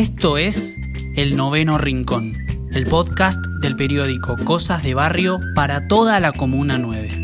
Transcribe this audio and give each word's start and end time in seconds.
Esto 0.00 0.38
es 0.38 0.78
El 1.14 1.36
Noveno 1.36 1.76
Rincón, 1.76 2.32
el 2.72 2.86
podcast 2.86 3.38
del 3.60 3.76
periódico 3.76 4.38
Cosas 4.46 4.82
de 4.82 4.94
Barrio 4.94 5.40
para 5.54 5.88
toda 5.88 6.18
la 6.20 6.32
Comuna 6.32 6.78
9. 6.78 7.19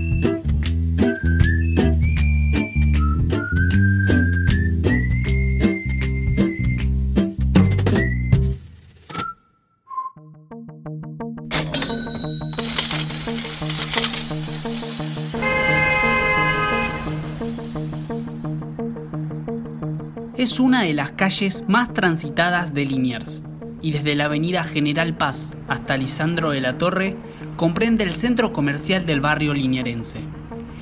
Una 20.61 20.83
de 20.83 20.95
las 20.95 21.13
calles 21.13 21.65
más 21.69 21.93
transitadas 21.93 22.75
de 22.75 22.85
Liniers 22.85 23.45
y 23.83 23.93
desde 23.93 24.15
la 24.15 24.27
avenida 24.27 24.65
General 24.65 25.17
Paz 25.17 25.53
hasta 25.69 25.97
Lisandro 25.97 26.51
de 26.51 26.61
la 26.61 26.79
Torre 26.79 27.17
comprende 27.57 28.05
el 28.05 28.13
centro 28.13 28.53
comercial 28.53 29.07
del 29.07 29.21
barrio 29.21 29.55
linierense. 29.55 30.21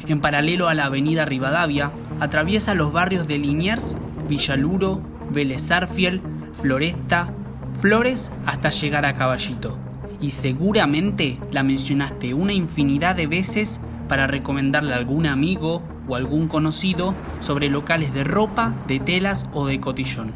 En 0.06 0.20
paralelo 0.20 0.68
a 0.68 0.74
la 0.74 0.86
avenida 0.86 1.24
Rivadavia, 1.24 1.92
atraviesa 2.20 2.74
los 2.74 2.92
barrios 2.92 3.26
de 3.26 3.38
Liniers, 3.38 3.96
Villaluro, 4.28 5.00
Vélez 5.30 5.70
Floresta, 6.60 7.32
Flores 7.80 8.30
hasta 8.46 8.70
llegar 8.70 9.04
a 9.04 9.14
Caballito. 9.14 9.78
Y 10.20 10.30
seguramente 10.30 11.38
la 11.52 11.62
mencionaste 11.62 12.34
una 12.34 12.52
infinidad 12.52 13.16
de 13.16 13.26
veces 13.26 13.80
para 14.08 14.26
recomendarle 14.26 14.94
a 14.94 14.96
algún 14.96 15.26
amigo 15.26 15.82
o 16.08 16.16
algún 16.16 16.48
conocido 16.48 17.14
sobre 17.40 17.68
locales 17.68 18.12
de 18.14 18.24
ropa, 18.24 18.74
de 18.86 19.00
telas 19.00 19.48
o 19.52 19.66
de 19.66 19.80
cotillón. 19.80 20.32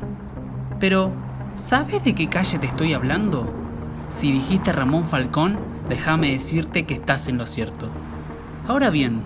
Pero, 0.80 1.12
¿sabes 1.56 2.05
de 2.05 2.14
qué 2.14 2.28
calle 2.28 2.58
te 2.58 2.66
estoy 2.66 2.94
hablando? 2.94 3.52
Si 4.08 4.33
dijiste 4.33 4.72
Ramón 4.72 5.05
Falcón, 5.05 5.58
déjame 5.88 6.30
decirte 6.30 6.86
que 6.86 6.94
estás 6.94 7.28
en 7.28 7.38
lo 7.38 7.47
cierto. 7.47 7.88
Ahora 8.66 8.91
bien, 8.91 9.20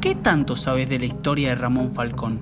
¿qué 0.00 0.14
tanto 0.14 0.56
sabes 0.56 0.88
de 0.88 0.98
la 0.98 1.06
historia 1.06 1.50
de 1.50 1.54
Ramón 1.54 1.92
Falcón? 1.94 2.40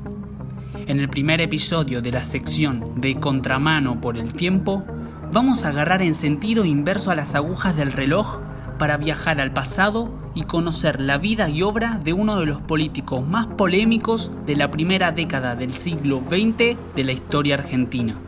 En 0.87 0.99
el 0.99 1.09
primer 1.09 1.41
episodio 1.41 2.03
de 2.03 2.11
la 2.11 2.25
sección 2.25 3.01
de 3.01 3.17
Contramano 3.21 4.01
por 4.01 4.17
el 4.17 4.33
Tiempo, 4.33 4.85
vamos 5.33 5.65
a 5.65 5.69
agarrar 5.69 6.03
en 6.03 6.15
sentido 6.15 6.65
inverso 6.65 7.11
a 7.11 7.15
las 7.15 7.35
agujas 7.35 7.77
del 7.77 7.93
reloj 7.93 8.41
para 8.81 8.97
viajar 8.97 9.43
al 9.43 9.53
pasado 9.53 10.11
y 10.35 10.45
conocer 10.45 11.03
la 11.03 11.19
vida 11.19 11.51
y 11.51 11.61
obra 11.61 12.01
de 12.03 12.15
uno 12.15 12.41
de 12.41 12.47
los 12.47 12.63
políticos 12.63 13.29
más 13.29 13.47
polémicos 13.47 14.31
de 14.47 14.57
la 14.57 14.71
primera 14.71 15.13
década 15.13 15.55
del 15.55 15.75
siglo 15.75 16.23
XX 16.31 16.79
de 16.97 17.05
la 17.05 17.13
historia 17.13 17.57
argentina. 17.57 18.19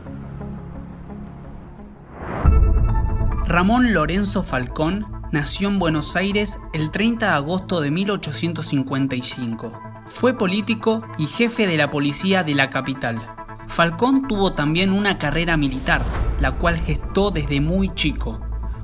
Ramón 3.47 3.93
Lorenzo 3.93 4.43
Falcón 4.43 5.07
nació 5.31 5.69
en 5.69 5.79
Buenos 5.79 6.15
Aires 6.15 6.59
el 6.71 6.91
30 6.91 7.25
de 7.25 7.31
agosto 7.31 7.81
de 7.81 7.89
1855. 7.89 9.73
Fue 10.05 10.37
político 10.37 11.03
y 11.17 11.25
jefe 11.25 11.65
de 11.65 11.77
la 11.77 11.89
policía 11.89 12.43
de 12.43 12.53
la 12.53 12.69
capital. 12.69 13.19
Falcón 13.65 14.27
tuvo 14.27 14.53
también 14.53 14.91
una 14.91 15.17
carrera 15.17 15.57
militar, 15.57 16.03
la 16.39 16.51
cual 16.51 16.77
gestó 16.79 17.31
desde 17.31 17.59
muy 17.59 17.89
chico 17.95 18.39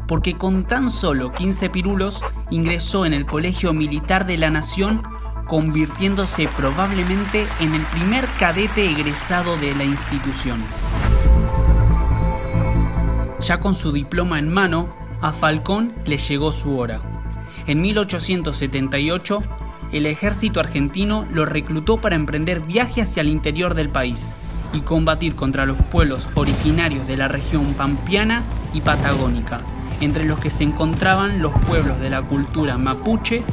porque 0.10 0.34
con 0.34 0.64
tan 0.64 0.90
solo 0.90 1.32
15 1.32 1.70
pirulos 1.70 2.24
ingresó 2.50 3.06
en 3.06 3.14
el 3.14 3.28
Colegio 3.28 3.74
Militar 3.74 4.26
de 4.26 4.38
la 4.38 4.50
Nación, 4.50 5.04
convirtiéndose 5.46 6.50
probablemente 6.58 7.46
en 7.60 7.76
el 7.76 7.84
primer 7.84 8.26
cadete 8.40 8.90
egresado 8.90 9.56
de 9.58 9.76
la 9.76 9.84
institución. 9.84 10.64
Ya 13.40 13.60
con 13.60 13.76
su 13.76 13.92
diploma 13.92 14.40
en 14.40 14.52
mano, 14.52 14.90
a 15.22 15.32
Falcón 15.32 15.94
le 16.06 16.18
llegó 16.18 16.52
su 16.52 16.80
hora. 16.80 17.02
En 17.68 17.80
1878, 17.82 19.44
el 19.92 20.08
ejército 20.08 20.60
argentino 20.60 21.28
lo 21.32 21.46
reclutó 21.46 21.98
para 21.98 22.16
emprender 22.16 22.62
viaje 22.62 23.04
hacia 23.04 23.22
el 23.22 23.30
interior 23.30 23.76
del 23.76 23.90
país 23.90 24.34
y 24.74 24.82
combatir 24.82 25.36
contra 25.36 25.68
los 25.68 25.78
pueblos 25.78 26.28
originarios 26.34 27.06
de 27.08 27.18
la 27.18 27.28
región 27.28 27.76
pampeana 27.76 28.42
y 28.74 28.82
patagónica 28.82 29.62
entre 30.02 30.26
los 30.26 30.40
que 30.40 30.50
se 30.50 30.64
encontraban 30.64 31.42
los 31.42 31.54
pueblos 31.68 32.00
de 32.00 32.10
la 32.10 32.22
cultura 32.22 32.78
mapuche, 32.78 33.44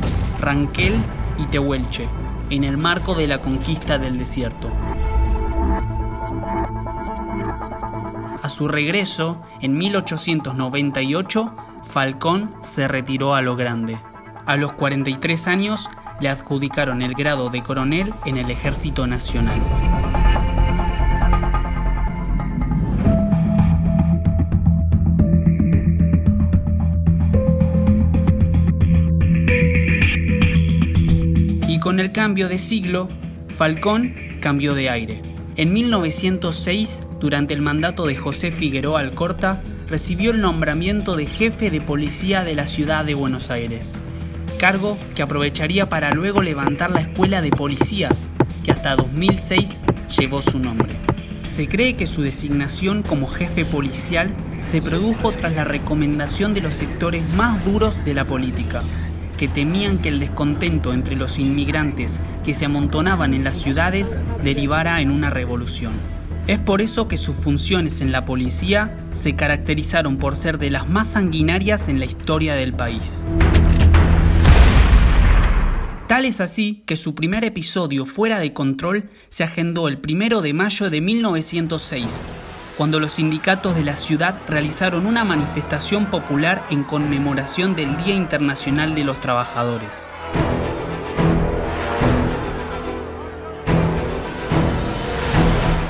ranquel 0.41 0.95
y 1.39 1.45
tehuelche, 1.45 2.09
en 2.51 2.65
el 2.65 2.77
marco 2.77 3.15
de 3.15 3.27
la 3.27 3.39
conquista 3.39 3.99
del 3.99 4.19
desierto. 4.19 4.71
A 8.43 8.49
su 8.49 8.69
regreso, 8.69 9.43
en 9.61 9.77
1898, 9.77 11.57
Falcón 11.83 12.55
se 12.63 12.87
retiró 12.87 13.35
a 13.35 13.43
lo 13.43 13.57
grande. 13.57 13.99
A 14.45 14.57
los 14.57 14.73
43 14.73 15.49
años 15.49 15.91
le 16.21 16.29
adjudicaron 16.29 17.03
el 17.03 17.15
grado 17.15 17.51
de 17.51 17.63
coronel 17.63 18.15
en 18.25 18.37
el 18.37 18.51
Ejército 18.51 19.07
Nacional. 19.07 19.61
Con 31.81 32.01
el 32.01 32.13
cambio 32.13 32.49
de 32.49 32.59
siglo, 32.59 33.09
Falcón 33.57 34.15
cambió 34.41 34.75
de 34.75 34.91
aire. 34.91 35.23
En 35.57 35.73
1906, 35.73 37.01
durante 37.19 37.55
el 37.55 37.63
mandato 37.63 38.07
de 38.07 38.15
José 38.15 38.53
Figueroa 38.53 39.01
Alcorta, 39.01 39.63
recibió 39.89 40.31
el 40.31 40.41
nombramiento 40.41 41.17
de 41.17 41.27
jefe 41.27 41.71
de 41.71 41.81
policía 41.81 42.45
de 42.45 42.55
la 42.55 42.67
ciudad 42.67 43.05
de 43.05 43.15
Buenos 43.15 43.51
Aires, 43.51 43.99
cargo 44.59 44.99
que 45.15 45.23
aprovecharía 45.23 45.89
para 45.89 46.11
luego 46.13 46.43
levantar 46.43 46.91
la 46.91 47.01
escuela 47.01 47.41
de 47.41 47.51
policías, 47.51 48.31
que 48.65 48.73
hasta 48.73 48.97
2006 48.97 49.85
llevó 50.19 50.43
su 50.43 50.59
nombre. 50.59 50.95
Se 51.43 51.69
cree 51.69 51.95
que 51.95 52.07
su 52.07 52.23
designación 52.23 53.03
como 53.03 53.27
jefe 53.27 53.65
policial 53.65 54.29
se 54.61 54.83
produjo 54.83 55.33
tras 55.33 55.55
la 55.55 55.65
recomendación 55.65 56.55
de 56.55 56.61
los 56.61 56.75
sectores 56.75 57.23
más 57.35 57.65
duros 57.65 58.05
de 58.05 58.15
la 58.15 58.25
política, 58.25 58.83
que 59.37 59.49
temían 59.49 59.99
que 59.99 60.09
el 60.09 60.19
descontento 60.19 60.93
entre 60.93 61.17
los 61.17 61.39
inmigrantes 61.39 62.21
que 62.45 62.55
se 62.55 62.65
amontonaban 62.65 63.35
en 63.35 63.45
las 63.45 63.57
ciudades 63.57 64.19
derivara 64.43 65.01
en 65.01 65.11
una 65.11 65.31
revolución. 65.31 65.93
Es 66.47 66.59
por 66.61 66.81
eso 66.81 67.09
que 67.09 67.17
sus 67.17 67.35
funciones 67.35 68.01
en 68.01 68.13
la 68.13 68.25
policía 68.25 69.05
se 69.11 69.35
caracterizaron 69.35 70.17
por 70.17 70.37
ser 70.37 70.59
de 70.59 70.71
las 70.71 70.89
más 70.89 71.09
sanguinarias 71.09 71.89
en 71.89 71.99
la 71.99 72.05
historia 72.05 72.55
del 72.55 72.73
país. 72.73 73.27
Tal 76.07 76.25
es 76.25 76.41
así 76.41 76.85
que 76.87 76.97
su 76.97 77.17
primer 77.17 77.43
episodio 77.43 78.07
fuera 78.07 78.39
de 78.39 78.53
control 78.53 79.11
se 79.29 79.43
agendó 79.43 79.89
el 79.89 79.99
1 79.99 80.41
de 80.41 80.53
mayo 80.53 80.89
de 80.89 81.01
1906, 81.01 82.27
cuando 82.77 83.01
los 83.01 83.13
sindicatos 83.13 83.75
de 83.75 83.85
la 83.85 83.97
ciudad 83.97 84.39
realizaron 84.47 85.07
una 85.07 85.25
manifestación 85.25 86.07
popular 86.07 86.67
en 86.69 86.85
conmemoración 86.85 87.75
del 87.75 87.97
Día 87.97 88.15
Internacional 88.15 88.95
de 88.95 89.05
los 89.05 89.19
Trabajadores. 89.19 90.11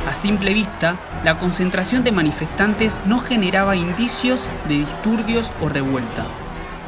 A 0.09 0.15
simple 0.15 0.55
vista, 0.55 0.97
la 1.25 1.39
concentración 1.39 2.05
de 2.05 2.13
manifestantes 2.13 3.01
no 3.05 3.19
generaba 3.19 3.75
indicios 3.75 4.49
de 4.69 4.77
disturbios 4.77 5.53
o 5.61 5.69
revuelta. 5.69 6.25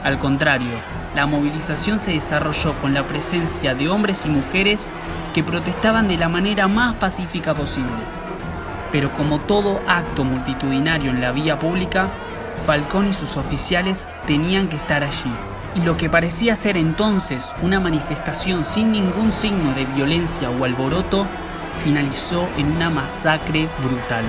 Al 0.05 0.19
contrario, 0.21 0.79
la 1.17 1.27
movilización 1.27 2.01
se 2.01 2.13
desarrolló 2.13 2.79
con 2.81 2.95
la 2.95 3.07
presencia 3.07 3.75
de 3.75 3.89
hombres 3.89 4.25
y 4.25 4.29
mujeres 4.29 4.93
que 5.35 5.43
protestaban 5.43 6.07
de 6.07 6.17
la 6.17 6.29
manera 6.29 6.69
más 6.69 6.95
pacífica 6.95 7.53
posible 7.53 8.28
pero 8.93 9.13
como 9.13 9.41
todo 9.41 9.81
acto 9.87 10.25
multitudinario 10.25 11.11
en 11.11 11.21
la 11.21 11.33
vía 11.33 11.59
pública, 11.59 12.11
Falcón 12.67 13.09
y 13.09 13.15
sus 13.15 13.37
oficiales 13.37 14.07
tenían 14.27 14.69
que 14.69 14.77
estar 14.77 15.05
allí. 15.05 15.33
Y 15.75 15.83
lo 15.83 15.97
que 15.97 16.11
parecía 16.11 16.57
ser 16.57 16.77
entonces 16.77 17.53
una 17.63 17.81
manifestación 17.81 18.65
sin 18.65 18.93
ningún 18.93 19.33
signo 19.33 19.73
de 19.75 19.85
violencia 19.87 20.51
o 20.51 20.65
alboroto, 20.65 21.27
finalizó 21.85 22.49
en 22.57 22.73
una 22.73 22.91
masacre 22.91 23.69
brutal. 23.83 24.25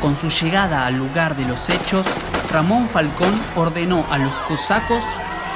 Con 0.00 0.14
su 0.16 0.28
llegada 0.28 0.86
al 0.86 0.96
lugar 0.96 1.36
de 1.36 1.44
los 1.44 1.68
hechos, 1.70 2.06
Ramón 2.50 2.88
Falcón 2.88 3.38
ordenó 3.56 4.06
a 4.10 4.18
los 4.18 4.32
cosacos, 4.46 5.04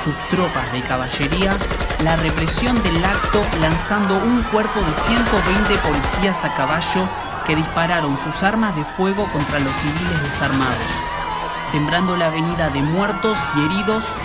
sus 0.05 0.15
tropas 0.29 0.73
de 0.73 0.83
caballería, 0.83 1.57
la 2.03 2.17
represión 2.17 2.83
del 2.83 3.05
acto 3.05 3.41
lanzando 3.61 4.17
un 4.17 4.43
cuerpo 4.45 4.81
de 4.81 4.93
120 4.93 5.79
policías 5.79 6.45
a 6.45 6.53
caballo 6.55 7.09
que 7.47 7.55
dispararon 7.55 8.19
sus 8.19 8.43
armas 8.43 8.75
de 8.75 8.85
fuego 8.85 9.31
contra 9.33 9.61
los 9.61 9.73
civiles 9.77 10.23
desarmados, 10.23 10.77
sembrando 11.71 12.17
la 12.17 12.27
avenida 12.27 12.71
de 12.71 12.83
muertos 12.83 13.39
y 13.57 13.65
heridos 13.65 14.17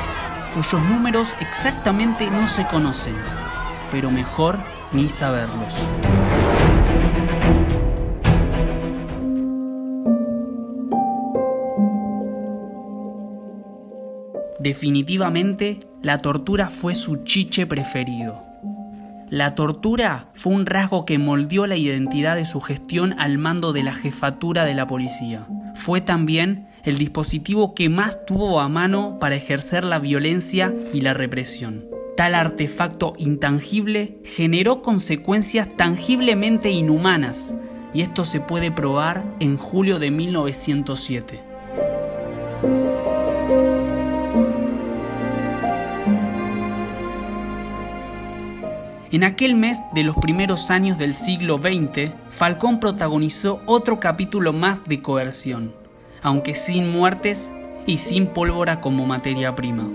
cuyos 0.55 0.81
números 0.81 1.35
exactamente 1.39 2.31
no 2.31 2.47
se 2.47 2.65
conocen, 2.65 3.15
pero 3.91 4.09
mejor 4.09 4.57
ni 4.91 5.07
saberlos. 5.07 5.75
Definitivamente, 14.67 15.79
la 16.03 16.21
tortura 16.21 16.69
fue 16.69 16.93
su 16.93 17.23
chiche 17.23 17.65
preferido. 17.65 18.43
La 19.29 19.55
tortura 19.55 20.27
fue 20.33 20.51
un 20.51 20.65
rasgo 20.65 21.05
que 21.05 21.17
moldeó 21.17 21.67
la 21.67 21.77
identidad 21.77 22.35
de 22.35 22.43
su 22.43 22.59
gestión 22.59 23.15
al 23.17 23.37
mando 23.37 23.71
de 23.71 23.83
la 23.83 23.93
jefatura 23.93 24.65
de 24.65 24.75
la 24.75 24.85
policía. 24.85 25.47
Fue 25.73 26.01
también 26.01 26.67
el 26.83 26.97
dispositivo 26.97 27.75
que 27.75 27.87
más 27.87 28.25
tuvo 28.25 28.59
a 28.59 28.67
mano 28.67 29.19
para 29.21 29.37
ejercer 29.37 29.85
la 29.85 29.99
violencia 29.99 30.75
y 30.93 30.99
la 30.99 31.13
represión. 31.13 31.85
Tal 32.17 32.35
artefacto 32.35 33.13
intangible 33.17 34.19
generó 34.25 34.81
consecuencias 34.81 35.69
tangiblemente 35.77 36.71
inhumanas, 36.71 37.55
y 37.93 38.01
esto 38.01 38.25
se 38.25 38.41
puede 38.41 38.69
probar 38.69 39.23
en 39.39 39.55
julio 39.55 39.97
de 39.97 40.11
1907. 40.11 41.46
En 49.17 49.23
aquel 49.23 49.55
mes 49.55 49.79
de 49.95 50.03
los 50.03 50.15
primeros 50.15 50.69
años 50.69 50.99
del 50.99 51.15
siglo 51.15 51.57
XX, 51.57 52.11
Falcón 52.29 52.79
protagonizó 52.79 53.63
otro 53.65 53.99
capítulo 53.99 54.53
más 54.53 54.83
de 54.85 55.01
coerción, 55.01 55.73
aunque 56.21 56.53
sin 56.53 56.91
muertes 56.91 57.51
y 57.87 57.97
sin 57.97 58.27
pólvora 58.27 58.79
como 58.79 59.07
materia 59.07 59.55
prima. 59.55 59.89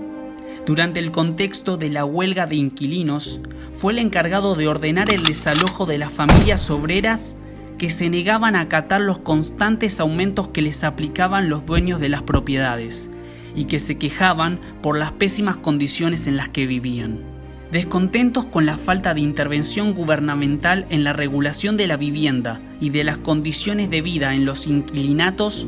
Durante 0.65 0.99
el 0.99 1.11
contexto 1.11 1.77
de 1.77 1.89
la 1.89 2.03
huelga 2.03 2.47
de 2.47 2.57
inquilinos, 2.57 3.39
fue 3.77 3.93
el 3.93 3.99
encargado 3.99 4.55
de 4.55 4.67
ordenar 4.67 5.13
el 5.13 5.23
desalojo 5.23 5.85
de 5.85 5.99
las 5.99 6.11
familias 6.11 6.69
obreras 6.69 7.37
que 7.77 7.89
se 7.89 8.09
negaban 8.09 8.57
a 8.57 8.61
acatar 8.63 8.99
los 8.99 9.19
constantes 9.19 10.01
aumentos 10.01 10.49
que 10.49 10.61
les 10.61 10.83
aplicaban 10.83 11.47
los 11.47 11.65
dueños 11.65 12.01
de 12.01 12.09
las 12.09 12.23
propiedades 12.23 13.09
y 13.55 13.67
que 13.67 13.79
se 13.79 13.97
quejaban 13.97 14.59
por 14.81 14.97
las 14.97 15.13
pésimas 15.13 15.55
condiciones 15.55 16.27
en 16.27 16.35
las 16.35 16.49
que 16.49 16.67
vivían. 16.67 17.32
Descontentos 17.73 18.45
con 18.45 18.67
la 18.67 18.77
falta 18.77 19.15
de 19.15 19.21
intervención 19.21 19.95
gubernamental 19.95 20.85
en 20.91 21.03
la 21.03 21.11
regulación 21.11 21.75
de 21.75 21.87
la 21.87 21.97
vivienda 21.97 22.61
y 22.79 22.91
de 22.91 23.03
las 23.03 23.17
condiciones 23.17 23.89
de 23.89 24.03
vida 24.03 24.35
en 24.35 24.45
los 24.45 24.67
inquilinatos, 24.67 25.67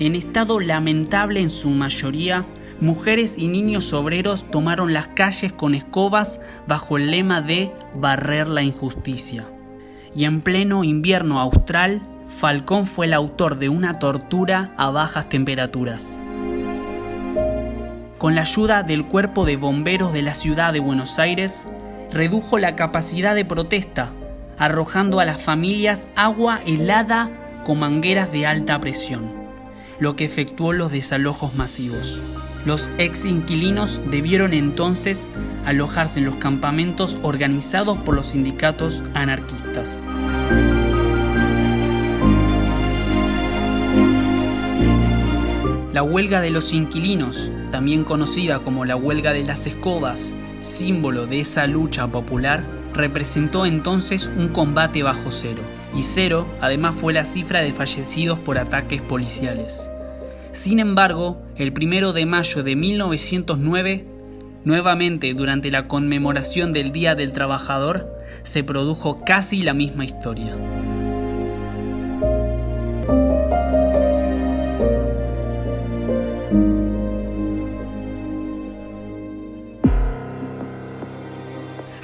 en 0.00 0.16
estado 0.16 0.58
lamentable 0.58 1.40
en 1.40 1.50
su 1.50 1.70
mayoría, 1.70 2.44
mujeres 2.80 3.36
y 3.38 3.46
niños 3.46 3.92
obreros 3.92 4.50
tomaron 4.50 4.92
las 4.92 5.06
calles 5.06 5.52
con 5.52 5.76
escobas 5.76 6.40
bajo 6.66 6.96
el 6.96 7.12
lema 7.12 7.40
de 7.40 7.70
barrer 8.00 8.48
la 8.48 8.64
injusticia. 8.64 9.44
Y 10.16 10.24
en 10.24 10.40
pleno 10.40 10.82
invierno 10.82 11.38
austral, 11.38 12.02
Falcón 12.26 12.84
fue 12.84 13.06
el 13.06 13.14
autor 13.14 13.60
de 13.60 13.68
una 13.68 14.00
tortura 14.00 14.74
a 14.76 14.90
bajas 14.90 15.28
temperaturas 15.28 16.18
con 18.24 18.34
la 18.34 18.40
ayuda 18.40 18.82
del 18.82 19.04
cuerpo 19.04 19.44
de 19.44 19.58
bomberos 19.58 20.14
de 20.14 20.22
la 20.22 20.34
ciudad 20.34 20.72
de 20.72 20.80
Buenos 20.80 21.18
Aires, 21.18 21.66
redujo 22.10 22.56
la 22.56 22.74
capacidad 22.74 23.34
de 23.34 23.44
protesta, 23.44 24.14
arrojando 24.56 25.20
a 25.20 25.26
las 25.26 25.42
familias 25.42 26.08
agua 26.16 26.62
helada 26.64 27.30
con 27.66 27.80
mangueras 27.80 28.32
de 28.32 28.46
alta 28.46 28.80
presión, 28.80 29.30
lo 29.98 30.16
que 30.16 30.24
efectuó 30.24 30.72
los 30.72 30.90
desalojos 30.90 31.54
masivos. 31.54 32.18
Los 32.64 32.88
ex 32.96 33.26
inquilinos 33.26 34.00
debieron 34.10 34.54
entonces 34.54 35.30
alojarse 35.66 36.20
en 36.20 36.24
los 36.24 36.36
campamentos 36.36 37.18
organizados 37.20 37.98
por 37.98 38.14
los 38.14 38.28
sindicatos 38.28 39.02
anarquistas. 39.12 40.06
La 45.94 46.02
huelga 46.02 46.40
de 46.40 46.50
los 46.50 46.72
inquilinos 46.72 47.52
también 47.70 48.02
conocida 48.02 48.58
como 48.58 48.84
la 48.84 48.96
huelga 48.96 49.32
de 49.32 49.44
las 49.44 49.64
escobas, 49.64 50.34
símbolo 50.58 51.26
de 51.26 51.38
esa 51.38 51.68
lucha 51.68 52.08
popular, 52.08 52.64
representó 52.92 53.64
entonces 53.64 54.28
un 54.36 54.48
combate 54.48 55.04
bajo 55.04 55.30
cero. 55.30 55.62
Y 55.94 56.02
cero 56.02 56.48
además 56.60 56.96
fue 57.00 57.12
la 57.12 57.24
cifra 57.24 57.60
de 57.60 57.72
fallecidos 57.72 58.40
por 58.40 58.58
ataques 58.58 59.02
policiales. 59.02 59.88
Sin 60.50 60.80
embargo, 60.80 61.40
el 61.54 61.72
primero 61.72 62.12
de 62.12 62.26
mayo 62.26 62.64
de 62.64 62.74
1909, 62.74 64.04
nuevamente 64.64 65.32
durante 65.32 65.70
la 65.70 65.86
conmemoración 65.86 66.72
del 66.72 66.90
Día 66.90 67.14
del 67.14 67.30
Trabajador, 67.30 68.12
se 68.42 68.64
produjo 68.64 69.22
casi 69.24 69.62
la 69.62 69.74
misma 69.74 70.04
historia. 70.04 70.56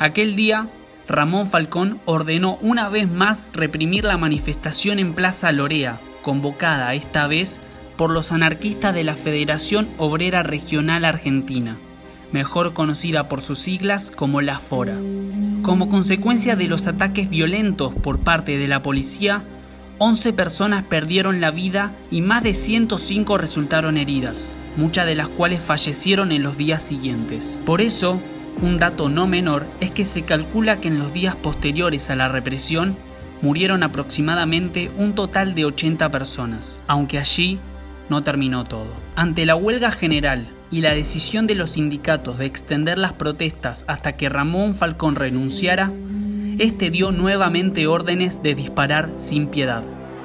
Aquel 0.00 0.34
día, 0.34 0.66
Ramón 1.08 1.50
Falcón 1.50 2.00
ordenó 2.06 2.56
una 2.62 2.88
vez 2.88 3.06
más 3.06 3.44
reprimir 3.52 4.04
la 4.04 4.16
manifestación 4.16 4.98
en 4.98 5.12
Plaza 5.12 5.52
Lorea, 5.52 6.00
convocada 6.22 6.94
esta 6.94 7.26
vez 7.26 7.60
por 7.98 8.10
los 8.10 8.32
anarquistas 8.32 8.94
de 8.94 9.04
la 9.04 9.14
Federación 9.14 9.90
Obrera 9.98 10.42
Regional 10.42 11.04
Argentina, 11.04 11.76
mejor 12.32 12.72
conocida 12.72 13.28
por 13.28 13.42
sus 13.42 13.58
siglas 13.58 14.10
como 14.10 14.40
la 14.40 14.58
FORA. 14.58 14.96
Como 15.60 15.90
consecuencia 15.90 16.56
de 16.56 16.66
los 16.66 16.86
ataques 16.86 17.28
violentos 17.28 17.92
por 17.92 18.20
parte 18.20 18.56
de 18.56 18.68
la 18.68 18.82
policía, 18.82 19.44
11 19.98 20.32
personas 20.32 20.84
perdieron 20.84 21.42
la 21.42 21.50
vida 21.50 21.94
y 22.10 22.22
más 22.22 22.42
de 22.42 22.54
105 22.54 23.36
resultaron 23.36 23.98
heridas, 23.98 24.54
muchas 24.78 25.04
de 25.04 25.14
las 25.14 25.28
cuales 25.28 25.60
fallecieron 25.60 26.32
en 26.32 26.42
los 26.42 26.56
días 26.56 26.82
siguientes. 26.82 27.60
Por 27.66 27.82
eso, 27.82 28.18
un 28.62 28.78
dato 28.78 29.08
no 29.08 29.26
menor 29.26 29.66
es 29.80 29.90
que 29.90 30.04
se 30.04 30.22
calcula 30.22 30.80
que 30.80 30.88
en 30.88 30.98
los 30.98 31.12
días 31.12 31.36
posteriores 31.36 32.10
a 32.10 32.16
la 32.16 32.28
represión 32.28 32.96
murieron 33.42 33.82
aproximadamente 33.82 34.90
un 34.96 35.14
total 35.14 35.54
de 35.54 35.64
80 35.64 36.10
personas, 36.10 36.82
aunque 36.86 37.18
allí 37.18 37.58
no 38.08 38.22
terminó 38.22 38.64
todo. 38.64 38.92
Ante 39.16 39.46
la 39.46 39.56
huelga 39.56 39.90
general 39.90 40.48
y 40.70 40.82
la 40.82 40.94
decisión 40.94 41.46
de 41.46 41.54
los 41.54 41.70
sindicatos 41.70 42.38
de 42.38 42.46
extender 42.46 42.98
las 42.98 43.14
protestas 43.14 43.84
hasta 43.86 44.16
que 44.16 44.28
Ramón 44.28 44.74
Falcón 44.74 45.14
renunciara, 45.16 45.92
este 46.58 46.90
dio 46.90 47.12
nuevamente 47.12 47.86
órdenes 47.86 48.42
de 48.42 48.54
disparar 48.54 49.10
sin 49.16 49.46
piedad. 49.46 49.82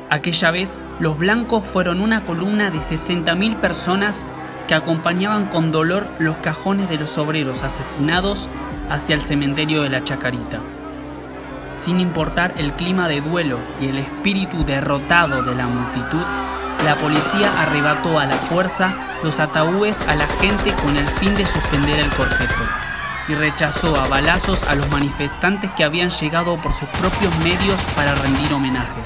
Aquella 0.09 0.51
vez, 0.51 0.79
los 0.99 1.17
blancos 1.17 1.65
fueron 1.65 2.01
una 2.01 2.25
columna 2.25 2.69
de 2.69 2.77
60.000 2.77 3.59
personas 3.59 4.25
que 4.67 4.75
acompañaban 4.75 5.45
con 5.45 5.71
dolor 5.71 6.07
los 6.19 6.37
cajones 6.37 6.89
de 6.89 6.97
los 6.97 7.17
obreros 7.17 7.63
asesinados 7.63 8.49
hacia 8.89 9.15
el 9.15 9.21
cementerio 9.21 9.83
de 9.83 9.89
la 9.89 10.03
Chacarita. 10.03 10.59
Sin 11.77 11.99
importar 11.99 12.53
el 12.57 12.71
clima 12.73 13.07
de 13.07 13.21
duelo 13.21 13.59
y 13.81 13.87
el 13.87 13.97
espíritu 13.99 14.63
derrotado 14.63 15.43
de 15.43 15.55
la 15.55 15.67
multitud, 15.67 16.23
la 16.85 16.95
policía 16.95 17.51
arrebató 17.61 18.19
a 18.19 18.25
la 18.25 18.35
fuerza 18.35 18.95
los 19.23 19.39
ataúdes 19.39 19.99
a 20.07 20.15
la 20.15 20.27
gente 20.39 20.73
con 20.83 20.95
el 20.95 21.07
fin 21.07 21.35
de 21.35 21.45
suspender 21.45 21.99
el 21.99 22.09
cortejo 22.09 22.63
y 23.27 23.33
rechazó 23.33 23.95
a 23.95 24.07
balazos 24.07 24.63
a 24.67 24.75
los 24.75 24.89
manifestantes 24.91 25.71
que 25.71 25.83
habían 25.83 26.09
llegado 26.09 26.61
por 26.61 26.73
sus 26.73 26.87
propios 26.89 27.35
medios 27.39 27.81
para 27.95 28.13
rendir 28.15 28.53
homenaje. 28.53 29.01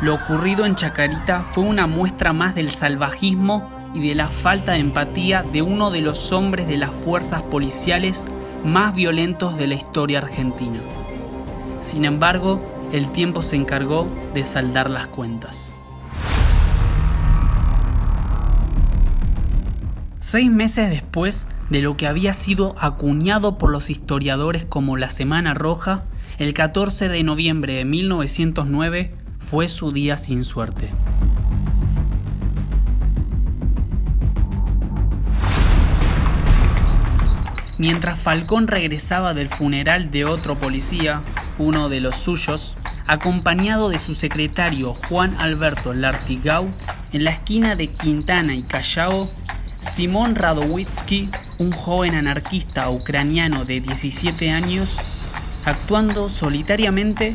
Lo 0.00 0.14
ocurrido 0.14 0.66
en 0.66 0.74
Chacarita 0.74 1.44
fue 1.52 1.64
una 1.64 1.86
muestra 1.86 2.32
más 2.32 2.54
del 2.54 2.72
salvajismo 2.72 3.79
y 3.94 4.06
de 4.06 4.14
la 4.14 4.28
falta 4.28 4.72
de 4.72 4.78
empatía 4.78 5.42
de 5.42 5.62
uno 5.62 5.90
de 5.90 6.00
los 6.00 6.32
hombres 6.32 6.68
de 6.68 6.76
las 6.76 6.90
fuerzas 6.90 7.42
policiales 7.42 8.26
más 8.64 8.94
violentos 8.94 9.56
de 9.56 9.66
la 9.66 9.74
historia 9.74 10.18
argentina. 10.18 10.80
Sin 11.80 12.04
embargo, 12.04 12.60
el 12.92 13.10
tiempo 13.12 13.42
se 13.42 13.56
encargó 13.56 14.08
de 14.34 14.44
saldar 14.44 14.90
las 14.90 15.06
cuentas. 15.06 15.74
Seis 20.18 20.50
meses 20.50 20.90
después 20.90 21.46
de 21.70 21.80
lo 21.80 21.96
que 21.96 22.06
había 22.06 22.34
sido 22.34 22.74
acuñado 22.78 23.56
por 23.58 23.70
los 23.70 23.90
historiadores 23.90 24.64
como 24.64 24.96
la 24.96 25.08
Semana 25.08 25.54
Roja, 25.54 26.04
el 26.38 26.52
14 26.52 27.08
de 27.08 27.24
noviembre 27.24 27.74
de 27.74 27.84
1909 27.84 29.14
fue 29.38 29.68
su 29.68 29.92
día 29.92 30.16
sin 30.16 30.44
suerte. 30.44 30.90
Mientras 37.80 38.18
Falcón 38.18 38.66
regresaba 38.66 39.32
del 39.32 39.48
funeral 39.48 40.10
de 40.10 40.26
otro 40.26 40.54
policía, 40.54 41.22
uno 41.56 41.88
de 41.88 42.00
los 42.00 42.14
suyos, 42.14 42.76
acompañado 43.06 43.88
de 43.88 43.98
su 43.98 44.14
secretario 44.14 44.92
Juan 45.08 45.34
Alberto 45.38 45.94
Lartigau, 45.94 46.68
en 47.14 47.24
la 47.24 47.30
esquina 47.30 47.76
de 47.76 47.86
Quintana 47.86 48.54
y 48.54 48.64
Callao, 48.64 49.30
Simón 49.78 50.34
Radowitzki, 50.34 51.30
un 51.56 51.72
joven 51.72 52.16
anarquista 52.16 52.90
ucraniano 52.90 53.64
de 53.64 53.80
17 53.80 54.50
años, 54.50 54.98
actuando 55.64 56.28
solitariamente, 56.28 57.34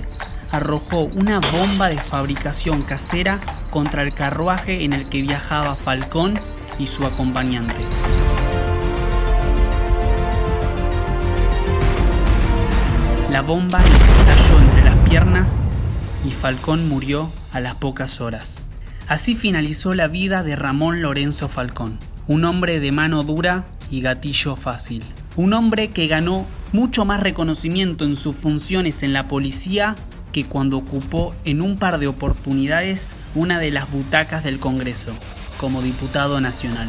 arrojó 0.52 1.06
una 1.06 1.40
bomba 1.40 1.90
de 1.90 1.98
fabricación 1.98 2.84
casera 2.84 3.40
contra 3.72 4.04
el 4.04 4.14
carruaje 4.14 4.84
en 4.84 4.94
el 4.94 5.10
que 5.10 5.24
viajaba 5.24 5.76
Falcón 5.76 6.40
y 6.78 6.86
su 6.86 7.04
acompañante. 7.04 7.82
La 13.36 13.42
bomba 13.42 13.80
le 13.80 14.32
estalló 14.32 14.62
entre 14.62 14.82
las 14.82 14.96
piernas 15.10 15.60
y 16.26 16.32
Falcón 16.32 16.88
murió 16.88 17.34
a 17.52 17.60
las 17.60 17.76
pocas 17.76 18.22
horas. 18.22 18.70
Así 19.10 19.36
finalizó 19.36 19.94
la 19.94 20.08
vida 20.08 20.42
de 20.42 20.56
Ramón 20.56 21.02
Lorenzo 21.02 21.50
Falcón, 21.50 22.00
un 22.28 22.46
hombre 22.46 22.80
de 22.80 22.94
mano 22.94 23.24
dura 23.24 23.66
y 23.92 24.00
gatillo 24.00 24.56
fácil. 24.56 25.04
Un 25.36 25.52
hombre 25.52 25.90
que 25.90 26.08
ganó 26.08 26.46
mucho 26.72 27.04
más 27.04 27.20
reconocimiento 27.20 28.06
en 28.06 28.16
sus 28.16 28.38
funciones 28.38 29.04
en 29.04 29.12
la 29.12 29.28
policía 29.28 29.98
que 30.32 30.46
cuando 30.46 30.78
ocupó 30.78 31.36
en 31.44 31.62
un 31.62 31.78
par 31.78 32.00
de 32.00 32.08
oportunidades 32.08 33.16
una 33.36 33.60
de 33.60 33.70
las 33.70 33.92
butacas 33.92 34.46
del 34.46 34.60
Congreso, 34.60 35.12
como 35.58 35.82
diputado 35.82 36.40
nacional. 36.40 36.88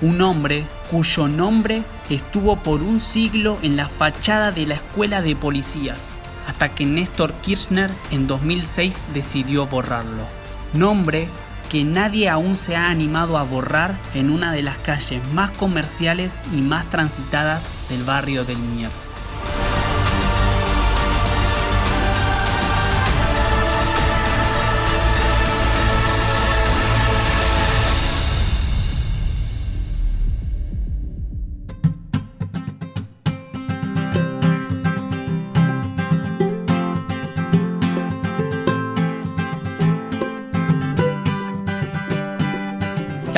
Un 0.00 0.20
hombre 0.20 0.64
cuyo 0.90 1.26
nombre 1.26 1.82
estuvo 2.08 2.56
por 2.56 2.82
un 2.84 3.00
siglo 3.00 3.58
en 3.62 3.76
la 3.76 3.88
fachada 3.88 4.52
de 4.52 4.64
la 4.64 4.74
Escuela 4.74 5.22
de 5.22 5.34
Policías, 5.34 6.18
hasta 6.46 6.68
que 6.72 6.86
Néstor 6.86 7.32
Kirchner 7.42 7.90
en 8.12 8.28
2006 8.28 9.06
decidió 9.12 9.66
borrarlo. 9.66 10.24
Nombre 10.72 11.28
que 11.68 11.82
nadie 11.82 12.28
aún 12.28 12.56
se 12.56 12.76
ha 12.76 12.90
animado 12.90 13.38
a 13.38 13.42
borrar 13.42 13.98
en 14.14 14.30
una 14.30 14.52
de 14.52 14.62
las 14.62 14.78
calles 14.78 15.20
más 15.32 15.50
comerciales 15.50 16.42
y 16.52 16.60
más 16.60 16.88
transitadas 16.90 17.72
del 17.90 18.04
barrio 18.04 18.44
de 18.44 18.54
Liniers. 18.54 19.12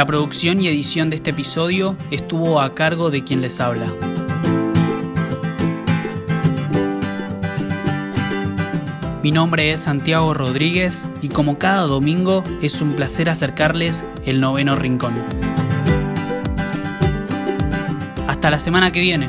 La 0.01 0.07
producción 0.07 0.63
y 0.63 0.67
edición 0.67 1.11
de 1.11 1.17
este 1.17 1.29
episodio 1.29 1.95
estuvo 2.11 2.63
a 2.63 2.75
cargo 2.75 3.11
de 3.11 3.23
quien 3.23 3.43
les 3.43 3.61
habla. 3.61 3.85
Mi 9.23 9.31
nombre 9.31 9.73
es 9.73 9.83
Santiago 9.83 10.33
Rodríguez 10.33 11.07
y 11.21 11.29
como 11.29 11.59
cada 11.59 11.83
domingo 11.83 12.43
es 12.63 12.81
un 12.81 12.95
placer 12.95 13.29
acercarles 13.29 14.07
el 14.25 14.41
noveno 14.41 14.75
rincón. 14.75 15.13
Hasta 18.27 18.51
la 18.51 18.59
semana 18.59 18.93
que 18.93 19.01
viene. 19.01 19.29